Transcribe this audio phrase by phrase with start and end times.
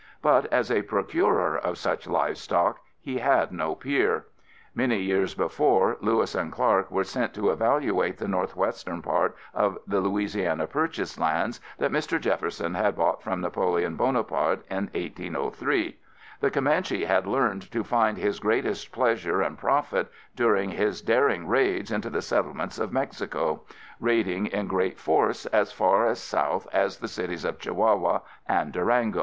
[0.23, 4.25] But as a procurer of such livestock, he had no peer.
[4.73, 9.99] Many years before Lewis and Clark were sent to evaluate the Northwestern part of the
[10.01, 12.19] Louisiana Purchase lands that Mr.
[12.19, 15.99] Jefferson had bought from Napoleon Bonaparte in 1803,
[16.39, 21.91] the Comanche had learned to find his greatest pleasure and profit during his daring raids
[21.91, 23.61] into the settlements of Mexico,
[23.99, 29.19] raiding in great force as far south as the cities of Chihuahua and Durango.